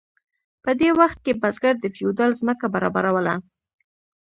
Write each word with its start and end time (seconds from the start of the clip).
په 0.63 0.71
دې 0.79 0.89
وخت 0.99 1.19
کې 1.25 1.39
بزګر 1.41 1.75
د 1.79 1.85
فیوډال 1.95 2.31
ځمکه 2.41 2.65
برابروله. 2.75 3.33